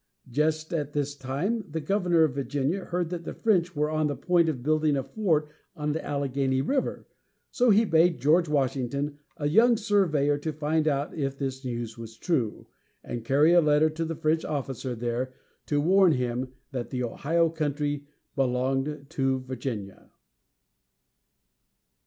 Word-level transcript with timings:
Just 0.31 0.73
at 0.73 0.93
this 0.93 1.13
time, 1.15 1.63
the 1.69 1.79
governor 1.79 2.23
of 2.23 2.33
Virginia 2.33 2.85
heard 2.85 3.11
that 3.11 3.23
the 3.23 3.35
French 3.35 3.75
were 3.75 3.91
on 3.91 4.07
the 4.07 4.15
point 4.15 4.49
of 4.49 4.63
building 4.63 4.97
a 4.97 5.03
fort 5.03 5.51
on 5.75 5.91
the 5.91 6.03
Allegheny 6.03 6.59
River, 6.59 7.05
so 7.51 7.69
he 7.69 7.85
bade 7.85 8.19
George 8.19 8.47
Washington, 8.49 9.19
a 9.37 9.47
young 9.47 9.77
surveyor, 9.77 10.39
find 10.53 10.87
out 10.87 11.13
if 11.15 11.37
this 11.37 11.63
news 11.63 11.99
was 11.99 12.17
true, 12.17 12.65
and 13.03 13.23
carry 13.23 13.53
a 13.53 13.61
letter 13.61 13.91
to 13.91 14.03
the 14.03 14.15
French 14.15 14.43
officer 14.43 14.95
there 14.95 15.35
to 15.67 15.79
warn 15.79 16.13
him 16.13 16.51
that 16.71 16.89
the 16.89 17.03
Ohio 17.03 17.47
country 17.51 18.07
belonged 18.35 19.05
to 19.09 19.41
Virginia. 19.41 20.09